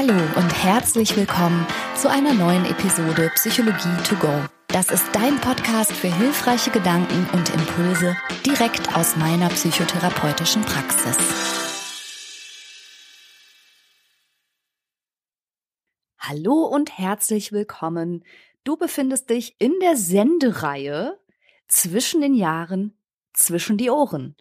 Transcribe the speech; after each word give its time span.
Hallo 0.00 0.14
und 0.36 0.62
herzlich 0.62 1.16
willkommen 1.16 1.66
zu 1.96 2.08
einer 2.08 2.32
neuen 2.32 2.64
Episode 2.66 3.32
Psychologie 3.34 4.00
to 4.04 4.14
go. 4.14 4.44
Das 4.68 4.92
ist 4.92 5.04
dein 5.12 5.40
Podcast 5.40 5.90
für 5.90 6.06
hilfreiche 6.06 6.70
Gedanken 6.70 7.26
und 7.32 7.52
Impulse 7.52 8.16
direkt 8.46 8.94
aus 8.94 9.16
meiner 9.16 9.48
psychotherapeutischen 9.48 10.62
Praxis. 10.62 11.16
Hallo 16.20 16.62
und 16.66 16.96
herzlich 16.96 17.50
willkommen. 17.50 18.24
Du 18.62 18.76
befindest 18.76 19.30
dich 19.30 19.56
in 19.58 19.72
der 19.82 19.96
Sendereihe 19.96 21.18
zwischen 21.66 22.20
den 22.20 22.34
Jahren, 22.34 22.96
zwischen 23.32 23.76
die 23.76 23.90
Ohren 23.90 24.36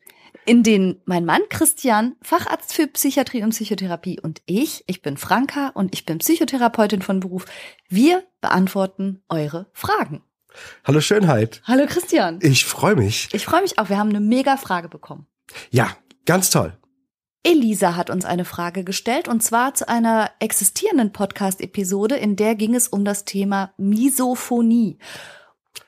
in 0.45 0.63
denen 0.63 1.01
mein 1.05 1.25
Mann 1.25 1.41
Christian, 1.49 2.15
Facharzt 2.21 2.73
für 2.73 2.87
Psychiatrie 2.87 3.43
und 3.43 3.49
Psychotherapie 3.49 4.19
und 4.19 4.41
ich, 4.45 4.83
ich 4.87 5.01
bin 5.01 5.17
Franka 5.17 5.69
und 5.69 5.93
ich 5.93 6.05
bin 6.05 6.19
Psychotherapeutin 6.19 7.01
von 7.01 7.19
Beruf, 7.19 7.45
wir 7.89 8.23
beantworten 8.41 9.23
eure 9.29 9.69
Fragen. 9.73 10.23
Hallo 10.83 11.01
Schönheit. 11.01 11.61
Hallo 11.65 11.85
Christian. 11.87 12.39
Ich 12.41 12.65
freue 12.65 12.95
mich. 12.95 13.29
Ich 13.33 13.45
freue 13.45 13.61
mich 13.61 13.77
auch. 13.77 13.89
Wir 13.89 13.97
haben 13.97 14.09
eine 14.09 14.19
mega 14.19 14.57
Frage 14.57 14.89
bekommen. 14.89 15.27
Ja, 15.69 15.95
ganz 16.25 16.49
toll. 16.49 16.77
Elisa 17.43 17.95
hat 17.95 18.09
uns 18.09 18.25
eine 18.25 18.43
Frage 18.43 18.83
gestellt 18.83 19.27
und 19.27 19.41
zwar 19.41 19.73
zu 19.73 19.87
einer 19.87 20.31
existierenden 20.39 21.13
Podcast-Episode, 21.13 22.15
in 22.15 22.35
der 22.35 22.55
ging 22.55 22.75
es 22.75 22.89
um 22.89 23.05
das 23.05 23.23
Thema 23.23 23.73
Misophonie. 23.77 24.97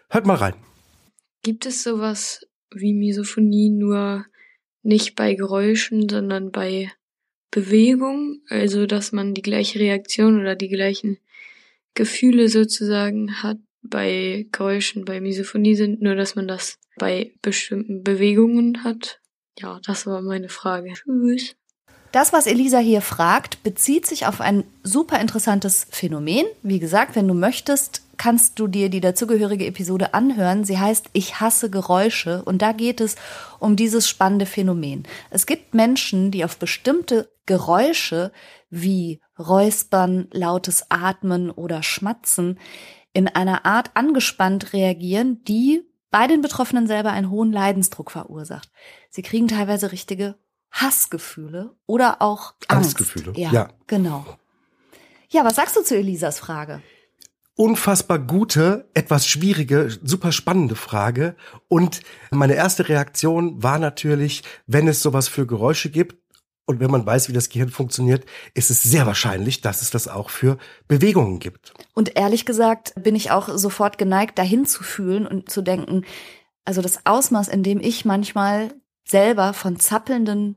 Hört 0.09 0.25
mal 0.25 0.37
rein. 0.37 0.53
Gibt 1.43 1.65
es 1.65 1.83
sowas 1.83 2.45
wie 2.73 2.93
Misophonie 2.93 3.71
nur 3.71 4.25
nicht 4.81 5.15
bei 5.15 5.33
Geräuschen, 5.33 6.07
sondern 6.09 6.51
bei 6.51 6.91
Bewegung, 7.51 8.41
also 8.49 8.85
dass 8.85 9.11
man 9.11 9.33
die 9.33 9.41
gleiche 9.41 9.79
Reaktion 9.79 10.39
oder 10.39 10.55
die 10.55 10.69
gleichen 10.69 11.17
Gefühle 11.95 12.49
sozusagen 12.49 13.41
hat 13.41 13.57
bei 13.81 14.47
Geräuschen, 14.51 15.05
bei 15.05 15.19
Misophonie 15.21 15.75
sind, 15.75 16.01
nur 16.01 16.15
dass 16.15 16.35
man 16.35 16.47
das 16.47 16.77
bei 16.97 17.33
bestimmten 17.41 18.03
Bewegungen 18.03 18.83
hat. 18.83 19.19
Ja, 19.57 19.79
das 19.85 20.05
war 20.05 20.21
meine 20.21 20.49
Frage. 20.49 20.93
Tschüss. 20.93 21.55
Das, 22.11 22.33
was 22.33 22.47
Elisa 22.47 22.79
hier 22.79 23.01
fragt, 23.01 23.61
bezieht 23.63 24.05
sich 24.05 24.25
auf 24.25 24.41
ein 24.41 24.63
super 24.83 25.19
interessantes 25.19 25.87
Phänomen. 25.91 26.45
Wie 26.63 26.79
gesagt, 26.79 27.15
wenn 27.15 27.27
du 27.27 27.35
möchtest, 27.35 28.01
kannst 28.19 28.59
du 28.59 28.67
dir 28.67 28.89
die 28.89 28.99
dazugehörige 28.99 29.65
Episode 29.65 30.13
anhören. 30.13 30.63
Sie 30.63 30.77
heißt 30.77 31.09
Ich 31.13 31.39
hasse 31.39 31.71
Geräusche 31.71 32.43
und 32.43 32.61
da 32.61 32.73
geht 32.73 33.01
es 33.01 33.15
um 33.59 33.75
dieses 33.75 34.07
spannende 34.07 34.45
Phänomen. 34.45 35.07
Es 35.31 35.47
gibt 35.47 35.73
Menschen, 35.73 36.29
die 36.29 36.45
auf 36.45 36.59
bestimmte 36.59 37.31
Geräusche 37.47 38.31
wie 38.69 39.21
Räuspern, 39.39 40.27
lautes 40.31 40.85
Atmen 40.89 41.49
oder 41.49 41.81
Schmatzen 41.81 42.59
in 43.13 43.27
einer 43.27 43.65
Art 43.65 43.91
angespannt 43.95 44.73
reagieren, 44.73 45.43
die 45.45 45.81
bei 46.11 46.27
den 46.27 46.41
Betroffenen 46.41 46.87
selber 46.87 47.11
einen 47.11 47.29
hohen 47.31 47.51
Leidensdruck 47.51 48.11
verursacht. 48.11 48.69
Sie 49.09 49.21
kriegen 49.21 49.47
teilweise 49.47 49.91
richtige 49.91 50.35
Hassgefühle 50.71 51.75
oder 51.85 52.21
auch 52.21 52.53
Angst. 52.67 52.99
Angstgefühle. 52.99 53.33
Ja, 53.35 53.51
ja, 53.51 53.69
genau. 53.87 54.25
Ja, 55.29 55.45
was 55.45 55.55
sagst 55.55 55.75
du 55.75 55.83
zu 55.83 55.95
Elisas 55.95 56.37
Frage? 56.37 56.81
Unfassbar 57.59 58.19
gute, 58.19 58.87
etwas 58.93 59.27
schwierige, 59.27 59.89
super 60.01 60.31
spannende 60.31 60.75
Frage. 60.75 61.35
Und 61.67 61.99
meine 62.31 62.53
erste 62.53 62.87
Reaktion 62.87 63.61
war 63.61 63.79
natürlich, 63.79 64.43
wenn 64.65 64.87
es 64.87 65.01
sowas 65.01 65.27
für 65.27 65.45
Geräusche 65.45 65.89
gibt, 65.89 66.15
und 66.65 66.79
wenn 66.79 66.89
man 66.89 67.05
weiß, 67.05 67.27
wie 67.27 67.33
das 67.33 67.49
Gehirn 67.49 67.69
funktioniert, 67.69 68.25
ist 68.53 68.69
es 68.69 68.81
sehr 68.81 69.05
wahrscheinlich, 69.05 69.59
dass 69.59 69.81
es 69.81 69.89
das 69.89 70.07
auch 70.07 70.29
für 70.29 70.57
Bewegungen 70.87 71.39
gibt. 71.39 71.73
Und 71.95 72.15
ehrlich 72.15 72.45
gesagt 72.45 72.93
bin 72.95 73.13
ich 73.13 73.29
auch 73.31 73.49
sofort 73.57 73.97
geneigt, 73.97 74.39
dahin 74.39 74.65
zu 74.65 74.81
fühlen 74.81 75.27
und 75.27 75.49
zu 75.49 75.61
denken, 75.61 76.05
also 76.63 76.81
das 76.81 77.05
Ausmaß, 77.05 77.49
in 77.49 77.63
dem 77.63 77.81
ich 77.81 78.05
manchmal 78.05 78.73
selber 79.05 79.51
von 79.51 79.81
zappelnden 79.81 80.55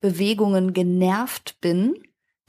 Bewegungen 0.00 0.72
genervt 0.72 1.60
bin, 1.60 1.96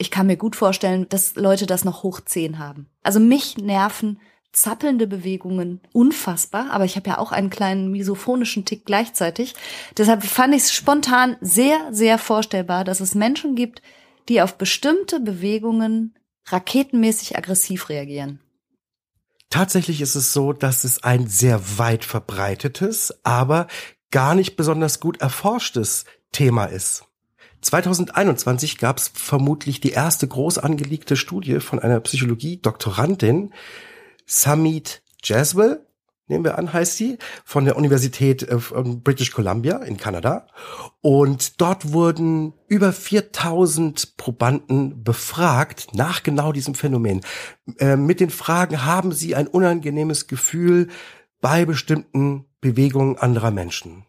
ich 0.01 0.11
kann 0.11 0.27
mir 0.27 0.35
gut 0.35 0.55
vorstellen, 0.55 1.07
dass 1.09 1.35
Leute 1.35 1.67
das 1.67 1.85
noch 1.85 2.01
hoch 2.03 2.21
zehn 2.21 2.57
haben. 2.57 2.87
Also 3.03 3.19
mich 3.19 3.57
nerven 3.57 4.19
zappelnde 4.51 5.07
Bewegungen 5.07 5.79
unfassbar, 5.93 6.71
aber 6.71 6.83
ich 6.83 6.95
habe 6.97 7.09
ja 7.09 7.17
auch 7.19 7.31
einen 7.31 7.49
kleinen 7.49 7.89
misophonischen 7.91 8.65
Tick 8.65 8.85
gleichzeitig. 8.85 9.53
Deshalb 9.95 10.23
fand 10.23 10.55
ich 10.55 10.63
es 10.63 10.73
spontan 10.73 11.37
sehr, 11.39 11.77
sehr 11.91 12.17
vorstellbar, 12.17 12.83
dass 12.83 12.99
es 12.99 13.15
Menschen 13.15 13.55
gibt, 13.55 13.81
die 14.27 14.41
auf 14.41 14.57
bestimmte 14.57 15.19
Bewegungen 15.19 16.17
raketenmäßig 16.47 17.37
aggressiv 17.37 17.87
reagieren. 17.87 18.41
Tatsächlich 19.49 20.01
ist 20.01 20.15
es 20.15 20.33
so, 20.33 20.51
dass 20.51 20.83
es 20.83 21.03
ein 21.03 21.27
sehr 21.27 21.77
weit 21.77 22.05
verbreitetes, 22.05 23.13
aber 23.23 23.67
gar 24.09 24.33
nicht 24.33 24.55
besonders 24.55 24.99
gut 24.99 25.21
erforschtes 25.21 26.05
Thema 26.31 26.65
ist. 26.65 27.05
2021 27.61 28.77
gab 28.77 28.97
es 28.97 29.11
vermutlich 29.13 29.79
die 29.79 29.91
erste 29.91 30.27
groß 30.27 30.57
angelegte 30.57 31.15
Studie 31.15 31.59
von 31.59 31.79
einer 31.79 31.99
Psychologie-Doktorandin, 31.99 33.53
Samit 34.25 35.03
Jaswell, 35.23 35.85
nehmen 36.31 36.45
wir 36.45 36.57
an, 36.57 36.73
heißt 36.73 36.97
sie, 36.97 37.19
von 37.43 37.65
der 37.65 37.75
Universität 37.75 38.43
äh, 38.43 38.57
British 38.57 39.31
Columbia 39.31 39.77
in 39.77 39.97
Kanada. 39.97 40.47
Und 41.01 41.61
dort 41.61 41.93
wurden 41.93 42.53
über 42.67 42.93
4000 42.93 44.17
Probanden 44.17 45.03
befragt 45.03 45.89
nach 45.93 46.23
genau 46.23 46.51
diesem 46.51 46.73
Phänomen. 46.73 47.21
Äh, 47.77 47.97
mit 47.97 48.19
den 48.19 48.31
Fragen, 48.31 48.85
haben 48.85 49.11
sie 49.11 49.35
ein 49.35 49.47
unangenehmes 49.47 50.27
Gefühl 50.27 50.87
bei 51.41 51.65
bestimmten 51.65 52.45
Bewegungen 52.61 53.17
anderer 53.17 53.51
Menschen? 53.51 54.05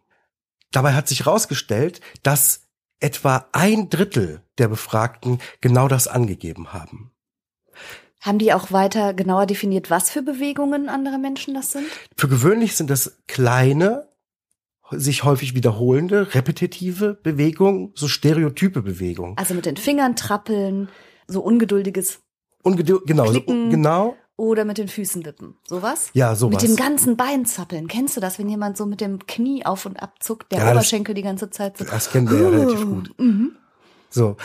Dabei 0.71 0.95
hat 0.95 1.09
sich 1.09 1.27
herausgestellt, 1.27 2.01
dass 2.23 2.62
etwa 3.03 3.47
ein 3.53 3.91
Drittel 3.91 4.43
der 4.59 4.69
Befragten 4.69 5.39
genau 5.61 5.89
das 5.89 6.09
angegeben 6.09 6.73
haben. 6.73 7.13
Haben 8.21 8.39
die 8.39 8.53
auch 8.53 8.71
weiter 8.71 9.15
genauer 9.15 9.47
definiert, 9.47 9.91
was 9.91 10.11
für 10.11 10.23
Bewegungen 10.23 10.89
andere 10.89 11.19
Menschen 11.19 11.55
das 11.55 11.73
sind? 11.73 11.87
Für 12.17 12.29
gewöhnlich 12.29 12.77
sind 12.77 12.89
das 12.89 13.19
kleine, 13.27 14.09
sich 14.91 15.25
häufig 15.25 15.55
wiederholende, 15.55 16.35
repetitive 16.35 17.15
Bewegungen, 17.15 17.93
so 17.95 18.07
stereotype 18.07 18.83
Bewegungen. 18.83 19.37
Also 19.39 19.55
mit 19.55 19.67
den 19.67 19.77
Fingern 19.77 20.15
trappeln, 20.15 20.89
so 21.27 21.41
ungeduldiges 21.41 22.21
Ungeduld, 22.63 23.07
genau, 23.07 23.33
so, 23.33 23.41
genau. 23.43 24.17
Oder 24.37 24.65
mit 24.65 24.79
den 24.79 24.89
Füßen 24.89 25.25
wippen. 25.25 25.57
Sowas? 25.69 26.09
Ja, 26.15 26.35
sowas. 26.35 26.63
Mit 26.63 26.71
dem 26.71 26.77
ganzen 26.77 27.17
Bein 27.17 27.45
zappeln. 27.45 27.87
Kennst 27.87 28.17
du 28.17 28.21
das, 28.21 28.39
wenn 28.39 28.49
jemand 28.49 28.77
so 28.77 28.87
mit 28.87 29.01
dem 29.01 29.27
Knie 29.27 29.65
auf 29.67 29.87
und 29.87 30.03
ab 30.03 30.15
zuckt, 30.21 30.51
der 30.53 30.59
Ja, 30.59 30.65
das- 30.67 30.75
Oberschenkel 30.75 31.15
die 31.15 31.23
ganze 31.23 31.51
Zeit 31.51 31.77
so. 31.79 31.85
Das 31.85 32.11
kennen 32.11 32.31
wir 32.31 32.41
ja 32.41 32.49
relativ 32.49 32.85
gut. 32.87 33.15
Mhm. 33.19 33.53
So. 34.11 34.37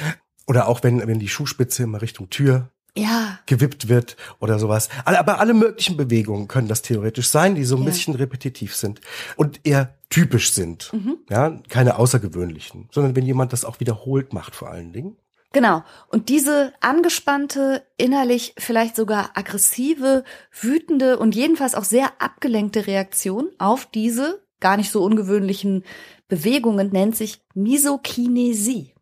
Oder 0.46 0.68
auch 0.68 0.84
wenn, 0.84 1.06
wenn 1.08 1.20
die 1.20 1.30
Schuhspitze 1.30 1.84
immer 1.84 2.02
Richtung 2.02 2.30
Tür 2.30 2.70
Ja, 2.96 3.40
gewippt 3.46 3.90
wird 3.90 4.18
oder 4.40 4.60
sowas. 4.60 4.90
Aber 5.06 5.40
alle 5.40 5.54
möglichen 5.54 5.98
Bewegungen 5.98 6.48
können 6.48 6.68
das 6.68 6.82
theoretisch 6.82 7.30
sein, 7.30 7.56
die 7.56 7.64
so 7.64 7.76
ein 7.76 7.84
Ja. 7.84 7.90
bisschen 7.90 8.16
repetitiv 8.16 8.76
sind 8.76 9.02
und 9.36 9.60
eher 9.66 9.94
typisch 10.10 10.52
sind. 10.54 10.92
Mhm. 10.94 11.18
Ja, 11.30 11.60
keine 11.70 11.98
außergewöhnlichen, 12.00 12.90
sondern 12.92 13.16
wenn 13.16 13.26
jemand 13.26 13.54
das 13.54 13.66
auch 13.66 13.80
wiederholt 13.80 14.34
macht 14.34 14.56
vor 14.56 14.70
allen 14.70 14.94
Dingen. 14.94 15.16
Genau. 15.52 15.84
Und 16.10 16.30
diese 16.30 16.74
angespannte, 16.82 17.86
innerlich 17.98 18.54
vielleicht 18.58 18.96
sogar 18.96 19.32
aggressive, 19.36 20.24
wütende 20.52 21.18
und 21.20 21.36
jedenfalls 21.36 21.76
auch 21.76 21.84
sehr 21.84 22.22
abgelenkte 22.22 22.88
Reaktion 22.88 23.50
auf 23.58 23.86
diese 23.86 24.42
gar 24.60 24.78
nicht 24.78 24.92
so 24.92 25.04
ungewöhnlichen 25.04 25.84
Bewegungen 26.28 26.90
nennt 26.92 27.16
sich 27.16 27.42
Misokinesie. 27.54 28.94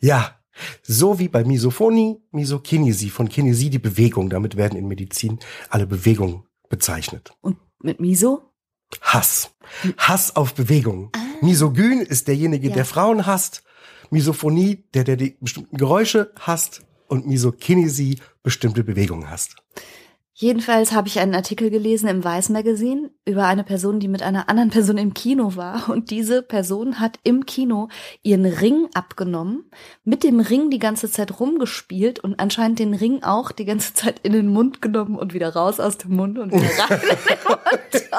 Ja, 0.00 0.38
so 0.82 1.18
wie 1.18 1.28
bei 1.28 1.44
Misophonie, 1.44 2.22
Misokinesie, 2.30 3.10
von 3.10 3.28
Kinesie 3.28 3.70
die 3.70 3.78
Bewegung. 3.78 4.30
Damit 4.30 4.56
werden 4.56 4.78
in 4.78 4.86
Medizin 4.86 5.38
alle 5.68 5.86
Bewegungen 5.86 6.44
bezeichnet. 6.68 7.32
Und 7.40 7.56
mit 7.80 8.00
Miso? 8.00 8.42
Hass. 9.00 9.50
Hass 9.98 10.36
auf 10.36 10.54
Bewegung. 10.54 11.10
Misogyn 11.40 12.00
ist 12.00 12.28
derjenige, 12.28 12.68
Ja. 12.68 12.74
der 12.74 12.84
Frauen 12.84 13.26
hasst. 13.26 13.63
Misophonie, 14.14 14.84
der, 14.94 15.04
der 15.04 15.16
die 15.16 15.36
bestimmten 15.40 15.76
Geräusche 15.76 16.32
hasst. 16.38 16.82
Und 17.06 17.26
Misokinesie 17.26 18.18
bestimmte 18.42 18.82
Bewegungen 18.82 19.30
hasst. 19.30 19.56
Jedenfalls 20.36 20.92
habe 20.92 21.06
ich 21.06 21.20
einen 21.20 21.34
Artikel 21.34 21.70
gelesen 21.70 22.08
im 22.08 22.24
Weiß 22.24 22.48
Magazine 22.48 23.10
über 23.24 23.46
eine 23.46 23.62
Person, 23.62 24.00
die 24.00 24.08
mit 24.08 24.20
einer 24.20 24.48
anderen 24.48 24.70
Person 24.70 24.98
im 24.98 25.14
Kino 25.14 25.54
war. 25.54 25.88
Und 25.88 26.10
diese 26.10 26.42
Person 26.42 26.98
hat 26.98 27.20
im 27.22 27.46
Kino 27.46 27.88
ihren 28.22 28.44
Ring 28.44 28.88
abgenommen, 28.94 29.70
mit 30.02 30.24
dem 30.24 30.40
Ring 30.40 30.70
die 30.70 30.80
ganze 30.80 31.08
Zeit 31.08 31.38
rumgespielt 31.38 32.18
und 32.18 32.40
anscheinend 32.40 32.80
den 32.80 32.94
Ring 32.94 33.22
auch 33.22 33.52
die 33.52 33.64
ganze 33.64 33.94
Zeit 33.94 34.18
in 34.24 34.32
den 34.32 34.48
Mund 34.48 34.82
genommen 34.82 35.16
und 35.16 35.34
wieder 35.34 35.54
raus 35.54 35.78
aus 35.78 35.98
dem 35.98 36.16
Mund 36.16 36.38
und 36.38 36.52
wieder 36.52 36.68
rein 36.78 37.00
in 37.00 37.16
den 37.28 37.38
Mund. 37.46 38.10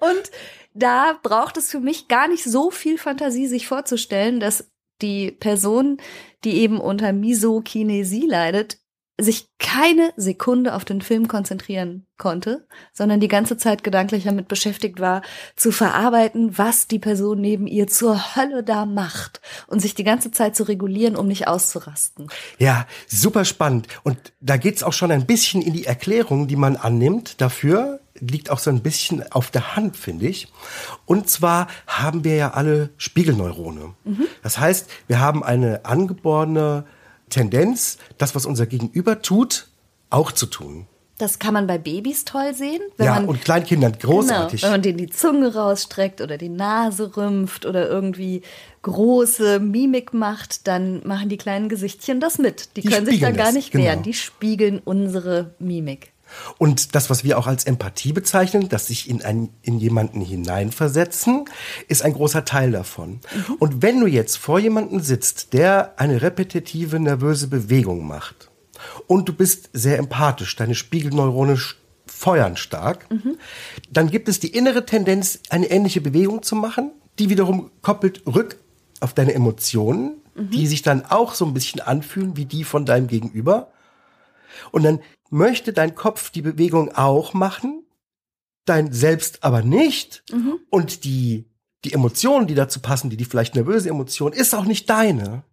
Und 0.00 0.30
da 0.72 1.18
braucht 1.22 1.56
es 1.56 1.70
für 1.70 1.80
mich 1.80 2.08
gar 2.08 2.28
nicht 2.28 2.44
so 2.44 2.70
viel 2.70 2.96
Fantasie, 2.96 3.46
sich 3.46 3.66
vorzustellen, 3.66 4.40
dass 4.40 4.69
die 5.02 5.30
Person, 5.30 5.98
die 6.44 6.56
eben 6.56 6.80
unter 6.80 7.12
Misokinesie 7.12 8.26
leidet, 8.26 8.78
sich 9.22 9.48
keine 9.58 10.12
Sekunde 10.16 10.74
auf 10.74 10.84
den 10.84 11.02
Film 11.02 11.28
konzentrieren 11.28 12.06
konnte, 12.16 12.66
sondern 12.92 13.20
die 13.20 13.28
ganze 13.28 13.56
Zeit 13.56 13.84
gedanklich 13.84 14.24
damit 14.24 14.48
beschäftigt 14.48 15.00
war, 15.00 15.22
zu 15.56 15.72
verarbeiten, 15.72 16.56
was 16.58 16.86
die 16.86 16.98
Person 16.98 17.40
neben 17.40 17.66
ihr 17.66 17.86
zur 17.86 18.36
Hölle 18.36 18.62
da 18.62 18.86
macht 18.86 19.40
und 19.66 19.80
sich 19.80 19.94
die 19.94 20.04
ganze 20.04 20.30
Zeit 20.30 20.56
zu 20.56 20.64
regulieren, 20.64 21.16
um 21.16 21.28
nicht 21.28 21.48
auszurasten. 21.48 22.28
Ja, 22.58 22.86
super 23.06 23.44
spannend. 23.44 23.88
Und 24.02 24.18
da 24.40 24.56
geht's 24.56 24.82
auch 24.82 24.92
schon 24.92 25.10
ein 25.10 25.26
bisschen 25.26 25.62
in 25.62 25.72
die 25.72 25.86
Erklärung, 25.86 26.48
die 26.48 26.56
man 26.56 26.76
annimmt 26.76 27.40
dafür. 27.40 27.99
Liegt 28.20 28.50
auch 28.50 28.58
so 28.58 28.70
ein 28.70 28.82
bisschen 28.82 29.30
auf 29.32 29.50
der 29.50 29.76
Hand, 29.76 29.96
finde 29.96 30.26
ich. 30.26 30.48
Und 31.06 31.28
zwar 31.28 31.68
haben 31.86 32.24
wir 32.24 32.36
ja 32.36 32.50
alle 32.52 32.90
Spiegelneurone. 32.96 33.94
Mhm. 34.04 34.26
Das 34.42 34.58
heißt, 34.58 34.90
wir 35.06 35.20
haben 35.20 35.42
eine 35.42 35.84
angeborene 35.84 36.84
Tendenz, 37.30 37.98
das, 38.18 38.34
was 38.34 38.46
unser 38.46 38.66
Gegenüber 38.66 39.22
tut, 39.22 39.68
auch 40.10 40.32
zu 40.32 40.46
tun. 40.46 40.86
Das 41.20 41.38
kann 41.38 41.52
man 41.52 41.66
bei 41.66 41.76
Babys 41.76 42.24
toll 42.24 42.54
sehen. 42.54 42.80
ja, 42.98 43.16
man, 43.16 43.26
und 43.26 43.42
Kleinkindern 43.42 43.92
großartig. 43.92 44.62
Genau, 44.62 44.72
wenn 44.72 44.80
man 44.80 44.82
denen 44.82 44.96
die 44.96 45.10
Zunge 45.10 45.54
rausstreckt 45.54 46.22
oder 46.22 46.38
die 46.38 46.48
Nase 46.48 47.14
rümpft 47.14 47.66
oder 47.66 47.90
irgendwie 47.90 48.40
große 48.80 49.60
Mimik 49.60 50.14
macht, 50.14 50.66
dann 50.66 51.06
machen 51.06 51.28
die 51.28 51.36
kleinen 51.36 51.68
Gesichtchen 51.68 52.20
das 52.20 52.38
mit. 52.38 52.74
Die, 52.76 52.80
die 52.80 52.88
können 52.88 53.04
sich 53.04 53.20
da 53.20 53.32
gar 53.32 53.52
nicht 53.52 53.74
das, 53.74 53.80
wehren. 53.80 53.96
Genau. 53.96 54.04
Die 54.04 54.14
spiegeln 54.14 54.80
unsere 54.82 55.54
Mimik. 55.58 56.12
Und 56.58 56.94
das, 56.94 57.10
was 57.10 57.24
wir 57.24 57.38
auch 57.38 57.46
als 57.46 57.64
Empathie 57.64 58.12
bezeichnen, 58.12 58.68
dass 58.68 58.86
sich 58.86 59.08
in, 59.08 59.22
ein, 59.22 59.50
in 59.62 59.78
jemanden 59.78 60.20
hineinversetzen, 60.20 61.44
ist 61.88 62.02
ein 62.02 62.12
großer 62.12 62.44
Teil 62.44 62.72
davon. 62.72 63.20
Mhm. 63.48 63.54
Und 63.58 63.82
wenn 63.82 64.00
du 64.00 64.06
jetzt 64.06 64.36
vor 64.36 64.58
jemanden 64.58 65.02
sitzt, 65.02 65.52
der 65.52 65.98
eine 65.98 66.22
repetitive, 66.22 66.98
nervöse 66.98 67.48
Bewegung 67.48 68.06
macht 68.06 68.50
und 69.06 69.28
du 69.28 69.32
bist 69.32 69.70
sehr 69.72 69.98
empathisch, 69.98 70.56
deine 70.56 70.74
Spiegelneurone 70.74 71.58
feuern 72.06 72.56
stark, 72.56 73.10
mhm. 73.10 73.38
dann 73.90 74.10
gibt 74.10 74.28
es 74.28 74.40
die 74.40 74.54
innere 74.54 74.84
Tendenz, 74.84 75.40
eine 75.48 75.70
ähnliche 75.70 76.00
Bewegung 76.00 76.42
zu 76.42 76.56
machen, 76.56 76.92
die 77.18 77.28
wiederum 77.30 77.70
koppelt 77.82 78.22
rück 78.26 78.58
auf 79.00 79.14
deine 79.14 79.34
Emotionen, 79.34 80.20
mhm. 80.34 80.50
die 80.50 80.66
sich 80.66 80.82
dann 80.82 81.04
auch 81.06 81.34
so 81.34 81.46
ein 81.46 81.54
bisschen 81.54 81.80
anfühlen 81.80 82.36
wie 82.36 82.44
die 82.44 82.64
von 82.64 82.84
deinem 82.84 83.06
Gegenüber. 83.06 83.70
Und 84.70 84.82
dann 84.82 85.00
möchte 85.30 85.72
dein 85.72 85.94
Kopf 85.94 86.30
die 86.30 86.42
Bewegung 86.42 86.94
auch 86.94 87.32
machen, 87.32 87.84
dein 88.64 88.92
Selbst 88.92 89.42
aber 89.42 89.62
nicht. 89.62 90.22
Mhm. 90.30 90.58
Und 90.68 91.04
die, 91.04 91.46
die 91.84 91.92
Emotionen, 91.92 92.46
die 92.46 92.54
dazu 92.54 92.80
passen, 92.80 93.10
die, 93.10 93.16
die 93.16 93.24
vielleicht 93.24 93.54
nervöse 93.54 93.88
Emotion, 93.88 94.32
ist 94.32 94.54
auch 94.54 94.64
nicht 94.64 94.90
deine. 94.90 95.44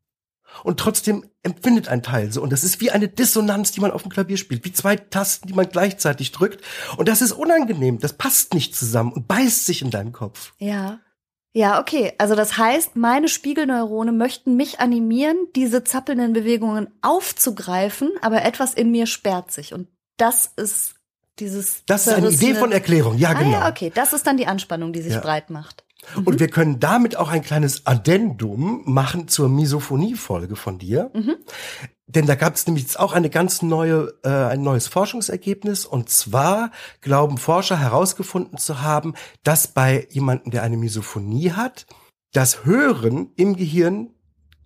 Und 0.64 0.80
trotzdem 0.80 1.26
empfindet 1.44 1.88
ein 1.88 2.04
Teil 2.04 2.32
so. 2.32 2.42
Und 2.42 2.52
das 2.52 2.64
ist 2.64 2.82
wie 2.82 2.90
eine 2.92 3.08
Dissonanz, 3.08 3.72
die 3.72 3.82
man 3.82 3.92
auf 3.92 4.02
dem 4.02 4.12
Klavier 4.12 4.38
spielt, 4.38 4.66
wie 4.66 4.72
zwei 4.72 4.96
Tasten, 4.96 5.48
die 5.48 5.54
man 5.54 5.70
gleichzeitig 5.70 6.32
drückt. 6.32 6.64
Und 6.98 7.08
das 7.08 7.22
ist 7.22 7.32
unangenehm. 7.32 8.00
Das 8.00 8.14
passt 8.14 8.54
nicht 8.54 8.76
zusammen 8.76 9.14
und 9.14 9.28
beißt 9.28 9.66
sich 9.66 9.82
in 9.82 9.92
deinem 9.92 10.14
Kopf. 10.14 10.54
Ja. 10.58 11.00
Ja, 11.58 11.80
okay. 11.80 12.14
Also 12.20 12.36
das 12.36 12.60
heißt, 12.60 12.96
meine 12.96 13.28
Spiegelneurone 13.28 14.12
möchten 14.12 14.56
mich 14.56 14.80
animieren, 14.80 15.38
diese 15.56 15.84
zappelnden 15.84 16.32
Bewegungen 16.32 16.88
aufzugreifen, 17.02 18.12
aber 18.22 18.44
etwas 18.46 18.76
in 18.76 18.92
mir 18.92 19.08
sperrt 19.08 19.52
sich. 19.52 19.74
Und 19.74 19.88
das 20.18 20.52
ist 20.56 20.94
dieses. 21.40 21.84
Das 21.88 22.06
ist 22.06 22.14
eine 22.14 22.30
Idee 22.30 22.54
von 22.54 22.72
Erklärung, 22.72 23.18
ja, 23.18 23.34
genau. 23.34 23.58
Ah, 23.58 23.62
ja, 23.62 23.70
okay. 23.70 23.92
Das 23.92 24.14
ist 24.14 24.28
dann 24.28 24.38
die 24.38 24.46
Anspannung, 24.46 24.94
die 24.94 25.02
sich 25.02 25.14
ja. 25.14 25.20
breit 25.20 25.50
macht. 25.50 25.84
Und 26.16 26.36
mhm. 26.36 26.40
wir 26.40 26.50
können 26.50 26.80
damit 26.80 27.18
auch 27.18 27.30
ein 27.30 27.42
kleines 27.42 27.86
Addendum 27.86 28.84
machen 28.86 29.28
zur 29.28 29.50
Misophonie-Folge 29.50 30.56
von 30.56 30.78
dir. 30.78 31.12
Mhm. 31.14 31.36
Denn 32.08 32.26
da 32.26 32.36
gab 32.36 32.56
es 32.56 32.66
nämlich 32.66 32.84
jetzt 32.84 33.00
auch 33.00 33.12
eine 33.12 33.30
ganz 33.30 33.62
neue, 33.62 34.14
äh, 34.24 34.30
ein 34.30 34.62
neues 34.62 34.88
Forschungsergebnis. 34.88 35.86
Und 35.86 36.10
zwar 36.10 36.72
glauben 37.02 37.38
Forscher 37.38 37.78
herausgefunden 37.78 38.58
zu 38.58 38.82
haben, 38.82 39.14
dass 39.44 39.68
bei 39.68 40.08
jemandem, 40.10 40.52
der 40.52 40.64
eine 40.64 40.78
Misophonie 40.78 41.52
hat, 41.52 41.86
das 42.32 42.66
Hören 42.66 43.32
im 43.36 43.56
Gehirn 43.56 44.12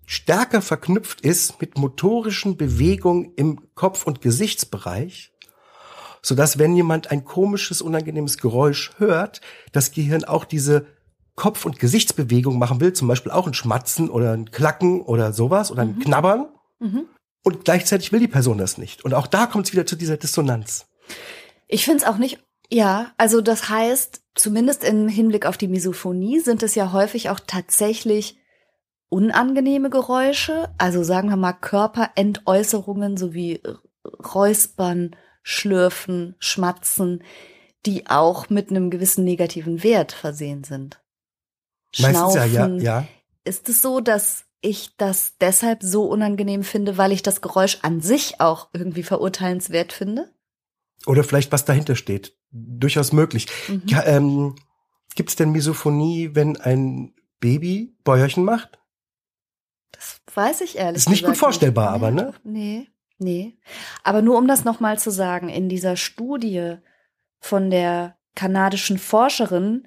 stärker 0.06 0.62
verknüpft 0.62 1.20
ist 1.22 1.60
mit 1.60 1.78
motorischen 1.78 2.56
Bewegungen 2.56 3.32
im 3.36 3.74
Kopf- 3.74 4.06
und 4.06 4.20
Gesichtsbereich, 4.20 5.32
so 6.22 6.34
dass 6.34 6.58
wenn 6.58 6.76
jemand 6.76 7.10
ein 7.10 7.24
komisches, 7.24 7.82
unangenehmes 7.82 8.38
Geräusch 8.38 8.92
hört, 8.98 9.40
das 9.72 9.90
Gehirn 9.90 10.24
auch 10.24 10.44
diese 10.44 10.86
Kopf- 11.34 11.64
und 11.64 11.78
Gesichtsbewegung 11.78 12.58
machen 12.58 12.80
will, 12.80 12.92
zum 12.92 13.08
Beispiel 13.08 13.32
auch 13.32 13.46
ein 13.46 13.54
Schmatzen 13.54 14.10
oder 14.10 14.32
ein 14.32 14.50
Klacken 14.50 15.00
oder 15.02 15.32
sowas 15.32 15.70
oder 15.70 15.82
ein 15.82 15.96
mhm. 15.96 16.00
Knabbern. 16.00 16.46
Mhm. 16.78 17.06
Und 17.42 17.64
gleichzeitig 17.64 18.12
will 18.12 18.20
die 18.20 18.28
Person 18.28 18.58
das 18.58 18.78
nicht. 18.78 19.04
Und 19.04 19.14
auch 19.14 19.26
da 19.26 19.46
kommt 19.46 19.66
es 19.66 19.72
wieder 19.72 19.86
zu 19.86 19.96
dieser 19.96 20.16
Dissonanz. 20.16 20.86
Ich 21.66 21.84
finde 21.84 22.04
es 22.04 22.08
auch 22.08 22.18
nicht, 22.18 22.38
ja, 22.70 23.12
also 23.16 23.40
das 23.40 23.68
heißt, 23.68 24.22
zumindest 24.34 24.84
im 24.84 25.08
Hinblick 25.08 25.46
auf 25.46 25.56
die 25.56 25.68
Misophonie 25.68 26.40
sind 26.40 26.62
es 26.62 26.74
ja 26.74 26.92
häufig 26.92 27.30
auch 27.30 27.40
tatsächlich 27.40 28.38
unangenehme 29.08 29.90
Geräusche, 29.90 30.70
also 30.78 31.02
sagen 31.02 31.28
wir 31.28 31.36
mal 31.36 31.52
Körperentäußerungen 31.52 33.16
sowie 33.16 33.60
Räuspern, 34.34 35.16
Schlürfen, 35.42 36.36
Schmatzen, 36.38 37.22
die 37.84 38.08
auch 38.08 38.48
mit 38.48 38.70
einem 38.70 38.90
gewissen 38.90 39.24
negativen 39.24 39.82
Wert 39.82 40.12
versehen 40.12 40.64
sind. 40.64 41.01
Meistens 41.98 42.34
ja, 42.34 42.44
ja, 42.44 42.66
ja. 42.68 43.06
Ist 43.44 43.68
es 43.68 43.82
so, 43.82 44.00
dass 44.00 44.44
ich 44.60 44.96
das 44.96 45.36
deshalb 45.40 45.82
so 45.82 46.04
unangenehm 46.04 46.62
finde, 46.62 46.96
weil 46.96 47.12
ich 47.12 47.22
das 47.22 47.40
Geräusch 47.40 47.78
an 47.82 48.00
sich 48.00 48.40
auch 48.40 48.68
irgendwie 48.72 49.02
verurteilenswert 49.02 49.92
finde? 49.92 50.32
Oder 51.06 51.24
vielleicht 51.24 51.50
was 51.50 51.64
dahinter 51.64 51.96
steht. 51.96 52.36
Durchaus 52.50 53.12
möglich. 53.12 53.48
Mhm. 53.68 53.82
Ja, 53.86 54.04
ähm, 54.04 54.54
Gibt 55.14 55.30
es 55.30 55.36
denn 55.36 55.52
Misophonie, 55.52 56.30
wenn 56.34 56.56
ein 56.56 57.14
Baby 57.40 57.94
Bäuerchen 58.04 58.44
macht? 58.44 58.78
Das 59.90 60.20
weiß 60.34 60.62
ich 60.62 60.78
ehrlich 60.78 60.98
Ist 60.98 61.10
nicht 61.10 61.24
gut 61.24 61.36
vorstellbar, 61.36 61.92
nicht. 61.92 62.02
aber 62.02 62.10
ne? 62.10 62.34
Nee, 62.44 62.88
nee. 63.18 63.58
Aber 64.04 64.22
nur 64.22 64.38
um 64.38 64.48
das 64.48 64.64
nochmal 64.64 64.98
zu 64.98 65.10
sagen, 65.10 65.48
in 65.48 65.68
dieser 65.68 65.96
Studie 65.96 66.76
von 67.40 67.70
der 67.70 68.16
kanadischen 68.34 68.98
Forscherin 68.98 69.86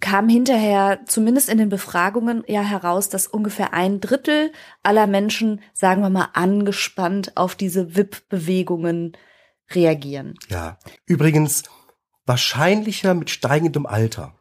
kam 0.00 0.28
hinterher 0.28 1.00
zumindest 1.06 1.48
in 1.48 1.58
den 1.58 1.68
Befragungen 1.68 2.44
ja 2.46 2.62
heraus, 2.62 3.08
dass 3.08 3.26
ungefähr 3.26 3.72
ein 3.72 4.00
Drittel 4.00 4.52
aller 4.82 5.06
Menschen, 5.06 5.60
sagen 5.72 6.02
wir 6.02 6.10
mal, 6.10 6.28
angespannt 6.34 7.36
auf 7.36 7.54
diese 7.54 7.96
WIP-Bewegungen 7.96 9.16
reagieren. 9.70 10.34
Ja. 10.48 10.78
Übrigens 11.06 11.62
wahrscheinlicher 12.26 13.14
mit 13.14 13.30
steigendem 13.30 13.86
Alter. 13.86 14.34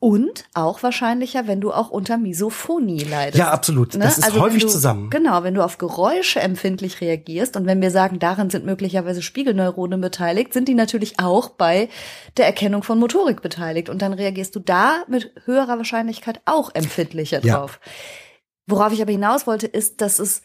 Und 0.00 0.44
auch 0.54 0.84
wahrscheinlicher, 0.84 1.48
wenn 1.48 1.60
du 1.60 1.72
auch 1.72 1.90
unter 1.90 2.18
Misophonie 2.18 3.02
leidest. 3.02 3.38
Ja, 3.38 3.50
absolut. 3.50 3.94
Ne? 3.94 4.04
Das 4.04 4.18
ist 4.18 4.24
also 4.24 4.40
häufig 4.40 4.62
du, 4.62 4.68
zusammen. 4.68 5.10
Genau, 5.10 5.42
wenn 5.42 5.54
du 5.54 5.64
auf 5.64 5.78
Geräusche 5.78 6.38
empfindlich 6.38 7.00
reagierst 7.00 7.56
und 7.56 7.66
wenn 7.66 7.80
wir 7.80 7.90
sagen, 7.90 8.20
darin 8.20 8.48
sind 8.48 8.64
möglicherweise 8.64 9.22
Spiegelneuronen 9.22 10.00
beteiligt, 10.00 10.52
sind 10.52 10.68
die 10.68 10.74
natürlich 10.74 11.18
auch 11.18 11.48
bei 11.48 11.88
der 12.36 12.46
Erkennung 12.46 12.84
von 12.84 13.00
Motorik 13.00 13.42
beteiligt. 13.42 13.88
Und 13.88 14.00
dann 14.00 14.12
reagierst 14.12 14.54
du 14.54 14.60
da 14.60 15.02
mit 15.08 15.32
höherer 15.46 15.78
Wahrscheinlichkeit 15.78 16.42
auch 16.44 16.72
empfindlicher 16.72 17.40
drauf. 17.40 17.80
Ja. 17.84 17.92
Worauf 18.68 18.92
ich 18.92 19.02
aber 19.02 19.10
hinaus 19.10 19.48
wollte, 19.48 19.66
ist, 19.66 20.00
dass 20.00 20.20
es 20.20 20.42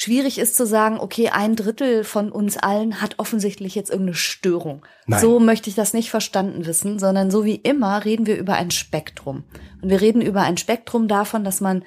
schwierig 0.00 0.38
ist 0.38 0.56
zu 0.56 0.66
sagen, 0.66 0.98
okay, 0.98 1.28
ein 1.28 1.56
Drittel 1.56 2.04
von 2.04 2.32
uns 2.32 2.56
allen 2.56 3.00
hat 3.00 3.18
offensichtlich 3.18 3.74
jetzt 3.74 3.90
irgendeine 3.90 4.16
Störung. 4.16 4.82
Nein. 5.06 5.20
So 5.20 5.40
möchte 5.40 5.68
ich 5.68 5.76
das 5.76 5.92
nicht 5.92 6.10
verstanden 6.10 6.66
wissen, 6.66 6.98
sondern 6.98 7.30
so 7.30 7.44
wie 7.44 7.56
immer 7.56 8.04
reden 8.04 8.26
wir 8.26 8.38
über 8.38 8.54
ein 8.54 8.70
Spektrum. 8.70 9.44
Und 9.82 9.90
wir 9.90 10.00
reden 10.00 10.22
über 10.22 10.42
ein 10.42 10.56
Spektrum 10.56 11.06
davon, 11.06 11.44
dass 11.44 11.60
man 11.60 11.84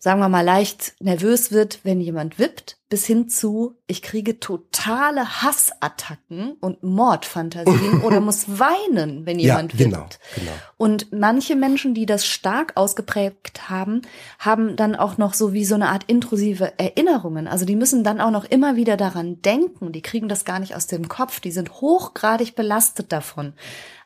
sagen 0.00 0.20
wir 0.20 0.28
mal, 0.28 0.44
leicht 0.44 0.94
nervös 1.00 1.50
wird, 1.50 1.80
wenn 1.82 2.00
jemand 2.00 2.38
wippt, 2.38 2.78
bis 2.88 3.04
hin 3.04 3.28
zu, 3.28 3.76
ich 3.88 4.00
kriege 4.00 4.38
totale 4.38 5.42
Hassattacken 5.42 6.52
und 6.60 6.82
Mordfantasien 6.84 8.00
oder 8.04 8.20
muss 8.20 8.58
weinen, 8.58 9.26
wenn 9.26 9.40
jemand 9.40 9.74
ja, 9.74 9.84
genau, 9.84 9.98
wippt. 9.98 10.20
Genau. 10.36 10.52
Und 10.76 11.12
manche 11.12 11.56
Menschen, 11.56 11.94
die 11.94 12.06
das 12.06 12.26
stark 12.26 12.76
ausgeprägt 12.76 13.68
haben, 13.68 14.02
haben 14.38 14.76
dann 14.76 14.94
auch 14.94 15.18
noch 15.18 15.34
so 15.34 15.52
wie 15.52 15.64
so 15.64 15.74
eine 15.74 15.88
Art 15.88 16.04
intrusive 16.06 16.78
Erinnerungen. 16.78 17.48
Also 17.48 17.64
die 17.64 17.76
müssen 17.76 18.04
dann 18.04 18.20
auch 18.20 18.30
noch 18.30 18.44
immer 18.44 18.76
wieder 18.76 18.96
daran 18.96 19.42
denken. 19.42 19.92
Die 19.92 20.02
kriegen 20.02 20.28
das 20.28 20.44
gar 20.44 20.60
nicht 20.60 20.76
aus 20.76 20.86
dem 20.86 21.08
Kopf. 21.08 21.40
Die 21.40 21.50
sind 21.50 21.80
hochgradig 21.80 22.54
belastet 22.54 23.10
davon. 23.12 23.52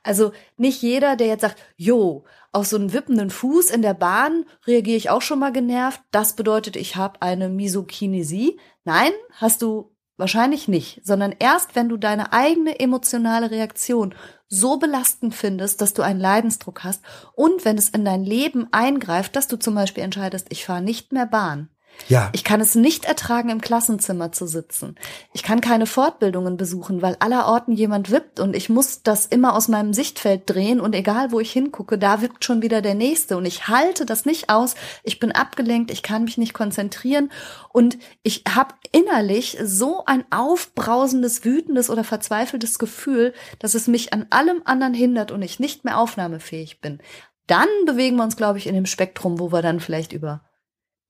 Also 0.03 0.33
nicht 0.57 0.83
jeder, 0.83 1.17
der 1.17 1.29
jetzt 1.29 1.43
sagt, 1.43 1.59
jo, 1.77 2.25
auf 2.51 2.67
so 2.67 2.77
einen 2.77 2.93
wippenden 2.93 3.31
Fuß 3.31 3.71
in 3.71 3.83
der 3.83 3.95
Bahn 3.95 4.45
reagiere 4.67 4.97
ich 4.97 5.11
auch 5.11 5.23
schon 5.23 5.39
mal 5.39 5.53
genervt. 5.53 6.01
Das 6.11 6.35
bedeutet, 6.35 6.77
ich 6.77 6.97
habe 6.97 7.23
eine 7.23 7.49
Misokinesie. 7.49 8.59
Nein, 8.85 9.13
hast 9.33 9.63
du 9.63 9.93
wahrscheinlich 10.17 10.69
nicht, 10.69 11.01
sondern 11.05 11.35
erst, 11.39 11.75
wenn 11.75 11.89
du 11.89 11.97
deine 11.97 12.33
eigene 12.33 12.79
emotionale 12.79 13.51
Reaktion 13.51 14.15
so 14.49 14.77
belastend 14.77 15.35
findest, 15.35 15.81
dass 15.81 15.95
du 15.95 16.03
einen 16.03 16.21
Leidensdruck 16.21 16.85
hast 16.85 17.03
und 17.35 17.65
wenn 17.65 17.79
es 17.79 17.89
in 17.89 18.05
dein 18.05 18.23
Leben 18.23 18.69
eingreift, 18.71 19.35
dass 19.35 19.49
du 19.49 19.57
zum 19.57 19.75
Beispiel 19.75 20.05
entscheidest, 20.05 20.49
ich 20.51 20.65
fahre 20.67 20.83
nicht 20.83 21.13
mehr 21.13 21.27
Bahn. 21.27 21.71
Ja. 22.09 22.31
Ich 22.33 22.45
kann 22.45 22.61
es 22.61 22.75
nicht 22.75 23.05
ertragen, 23.05 23.49
im 23.49 23.61
Klassenzimmer 23.61 24.33
zu 24.33 24.47
sitzen. 24.47 24.97
Ich 25.33 25.43
kann 25.43 25.61
keine 25.61 25.87
Fortbildungen 25.87 26.57
besuchen, 26.57 27.03
weil 27.03 27.17
allerorten 27.21 27.73
jemand 27.75 28.11
wippt 28.11 28.41
und 28.41 28.57
ich 28.57 28.69
muss 28.69 29.03
das 29.03 29.27
immer 29.27 29.55
aus 29.55 29.69
meinem 29.69 29.93
Sichtfeld 29.93 30.43
drehen 30.47 30.81
und 30.81 30.95
egal 30.95 31.33
wo 31.33 31.41
ich 31.41 31.53
hingucke, 31.53 31.99
da 31.99 32.21
wippt 32.21 32.45
schon 32.45 32.63
wieder 32.63 32.83
der 32.83 32.95
nächste 32.95 33.37
und 33.37 33.45
ich 33.45 33.69
halte 33.69 34.05
das 34.05 34.25
nicht 34.25 34.51
aus. 34.51 34.75
Ich 35.03 35.21
bin 35.21 35.33
abgelenkt, 35.33 35.91
ich 35.91 36.03
kann 36.03 36.25
mich 36.25 36.39
nicht 36.39 36.55
konzentrieren 36.55 37.31
und 37.73 37.99
ich 38.23 38.45
habe 38.53 38.75
innerlich 38.91 39.59
so 39.63 40.05
ein 40.05 40.25
aufbrausendes, 40.31 41.45
wütendes 41.45 41.89
oder 41.89 42.05
verzweifeltes 42.05 42.79
Gefühl, 42.79 43.33
dass 43.59 43.75
es 43.75 43.87
mich 43.87 44.13
an 44.13 44.27
allem 44.31 44.63
anderen 44.65 44.95
hindert 44.95 45.31
und 45.31 45.43
ich 45.43 45.61
nicht 45.61 45.85
mehr 45.85 45.99
aufnahmefähig 45.99 46.81
bin. 46.81 47.01
Dann 47.47 47.69
bewegen 47.87 48.17
wir 48.17 48.25
uns, 48.25 48.37
glaube 48.37 48.59
ich, 48.59 48.67
in 48.67 48.75
dem 48.75 48.87
Spektrum, 48.87 49.39
wo 49.39 49.53
wir 49.53 49.63
dann 49.63 49.81
vielleicht 49.81 50.13
über 50.13 50.43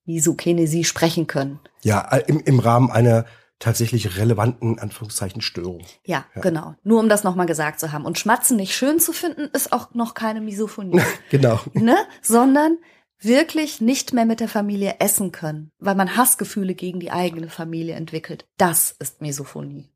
Misokinesie 0.04 0.84
sprechen 0.84 1.26
können. 1.26 1.60
Ja, 1.82 2.08
äh, 2.10 2.24
im, 2.26 2.40
im 2.40 2.58
Rahmen 2.58 2.90
einer 2.90 3.26
tatsächlich 3.58 4.18
relevanten 4.18 4.78
Anführungszeichen 4.80 5.40
Störung. 5.40 5.84
Ja, 6.04 6.24
ja. 6.34 6.40
genau. 6.40 6.74
Nur 6.82 6.98
um 6.98 7.08
das 7.08 7.22
nochmal 7.22 7.46
gesagt 7.46 7.78
zu 7.78 7.92
haben. 7.92 8.04
Und 8.04 8.18
Schmatzen 8.18 8.56
nicht 8.56 8.74
schön 8.74 8.98
zu 8.98 9.12
finden, 9.12 9.48
ist 9.52 9.72
auch 9.72 9.94
noch 9.94 10.14
keine 10.14 10.40
Misophonie. 10.40 11.00
genau. 11.30 11.60
Ne? 11.72 11.96
Sondern 12.22 12.78
wirklich 13.20 13.80
nicht 13.80 14.12
mehr 14.12 14.24
mit 14.24 14.40
der 14.40 14.48
Familie 14.48 14.96
essen 14.98 15.30
können, 15.30 15.70
weil 15.78 15.94
man 15.94 16.16
Hassgefühle 16.16 16.74
gegen 16.74 16.98
die 16.98 17.12
eigene 17.12 17.48
Familie 17.48 17.94
entwickelt. 17.94 18.46
Das 18.58 18.96
ist 18.98 19.20
Misophonie. 19.20 19.88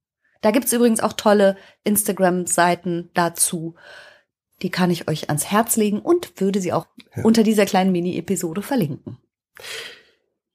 Da 0.43 0.53
gibt's 0.53 0.73
übrigens 0.73 1.01
auch 1.01 1.15
tolle 1.15 1.57
Instagram-Seiten 1.83 3.11
dazu. 3.15 3.75
Die 4.63 4.71
kann 4.71 4.93
ich 4.93 5.09
euch 5.09 5.29
ans 5.29 5.51
Herz 5.51 5.77
legen 5.77 5.99
und 5.99 6.41
würde 6.41 6.61
sie 6.61 6.73
auch 6.73 6.87
ja. 7.17 7.25
unter 7.25 7.43
dieser 7.43 7.67
kleinen 7.67 7.91
Mini-Episode 7.91 8.63
verlinken 8.63 9.19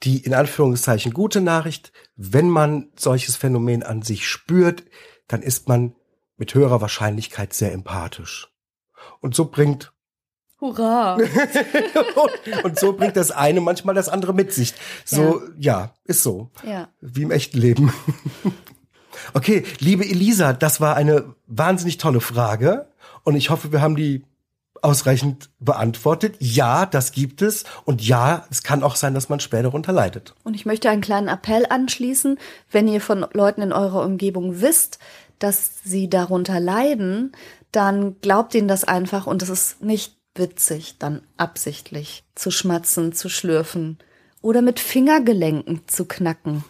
die 0.04 0.24
in 0.24 0.34
Anführungszeichen 0.34 1.14
gute 1.14 1.42
Nachricht, 1.42 1.92
wenn 2.16 2.50
man 2.50 2.90
solches 2.96 3.36
Phänomen 3.36 3.84
an 3.84 4.02
sich 4.02 4.28
spürt, 4.28 4.84
dann 5.28 5.42
ist 5.42 5.68
man 5.68 5.96
mit 6.38 6.54
höherer 6.56 6.82
Wahrscheinlichkeit 6.82 7.54
sehr 7.54 7.72
empathisch. 7.72 8.50
Und 9.20 9.36
so 9.36 9.46
bringt 9.46 9.94
Hurra! 10.60 11.16
und, 11.16 12.64
und, 12.64 12.80
so 12.80 12.94
bringt 12.94 13.18
das 13.18 13.32
eine 13.32 13.62
manchmal 13.62 13.96
das 13.96 14.10
andere 14.10 14.34
mit 14.34 14.54
sich. 14.54 14.76
So, 15.06 15.42
ja, 15.58 15.80
ja 15.80 15.94
ist 16.04 16.22
so. 16.22 16.52
Ja. 16.64 16.90
Wie 17.02 17.24
im 17.24 17.32
echten 17.32 17.58
Leben. 17.58 17.92
okay, 19.34 19.64
liebe 19.80 20.06
Elisa, 20.06 20.54
das 20.54 20.80
war 20.80 20.96
eine 20.96 21.36
wahnsinnig 21.48 21.98
tolle 21.98 22.22
Frage. 22.22 22.88
Und 23.24 23.36
ich 23.36 23.50
hoffe, 23.50 23.72
wir 23.72 23.82
haben 23.82 23.96
die 23.96 24.24
ausreichend 24.82 25.50
beantwortet. 25.60 26.36
Ja, 26.40 26.86
das 26.86 27.12
gibt 27.12 27.42
es. 27.42 27.66
Und 27.86 28.06
ja, 28.06 28.46
es 28.50 28.64
kann 28.64 28.84
auch 28.84 28.96
sein, 28.96 29.14
dass 29.14 29.30
man 29.30 29.40
später 29.40 29.64
darunter 29.64 29.92
leidet. 29.92 30.34
Und 30.44 30.56
ich 30.56 30.66
möchte 30.66 30.90
einen 30.90 31.02
kleinen 31.02 31.28
Appell 31.28 31.66
anschließen. 31.70 32.40
Wenn 32.70 32.88
ihr 32.88 33.02
von 33.02 33.26
Leuten 33.34 33.62
in 33.62 33.74
eurer 33.74 34.04
Umgebung 34.04 34.62
wisst, 34.62 35.00
dass 35.40 35.84
sie 35.84 36.10
darunter 36.10 36.60
leiden, 36.60 37.32
dann 37.72 38.20
glaubt 38.22 38.54
ihnen 38.54 38.68
das 38.68 38.84
einfach 38.84 39.28
und 39.28 39.42
es 39.42 39.50
ist 39.50 39.82
nicht 39.82 40.18
witzig, 40.36 40.98
dann 41.00 41.22
absichtlich 41.38 42.24
zu 42.36 42.52
schmatzen, 42.52 43.14
zu 43.14 43.30
schlürfen 43.30 43.98
oder 44.42 44.62
mit 44.62 44.80
Fingergelenken 44.80 45.82
zu 45.88 46.06
knacken. 46.06 46.64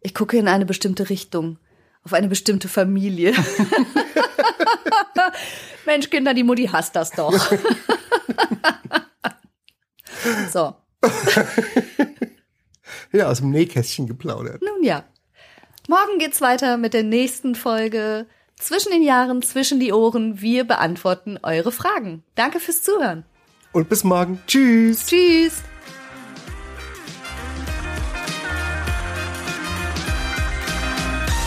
Ich 0.00 0.14
gucke 0.14 0.36
in 0.36 0.48
eine 0.48 0.66
bestimmte 0.66 1.08
Richtung, 1.08 1.58
auf 2.04 2.12
eine 2.12 2.28
bestimmte 2.28 2.68
Familie. 2.68 3.34
Mensch, 5.86 6.10
Kinder, 6.10 6.34
die 6.34 6.44
Mutti 6.44 6.66
hasst 6.66 6.96
das 6.96 7.10
doch. 7.10 7.32
so. 10.52 10.74
ja, 13.12 13.28
aus 13.28 13.38
dem 13.38 13.50
Nähkästchen 13.50 14.06
geplaudert. 14.06 14.62
Nun 14.62 14.82
ja. 14.82 15.04
Morgen 15.88 16.18
geht's 16.18 16.40
weiter 16.40 16.76
mit 16.76 16.94
der 16.94 17.02
nächsten 17.02 17.54
Folge. 17.54 18.26
Zwischen 18.56 18.92
den 18.92 19.02
Jahren, 19.02 19.42
zwischen 19.42 19.80
die 19.80 19.92
Ohren. 19.92 20.40
Wir 20.40 20.64
beantworten 20.64 21.38
eure 21.42 21.72
Fragen. 21.72 22.22
Danke 22.36 22.60
fürs 22.60 22.82
Zuhören. 22.82 23.24
Und 23.72 23.88
bis 23.88 24.04
morgen. 24.04 24.40
Tschüss. 24.46 25.06
Tschüss. 25.06 25.62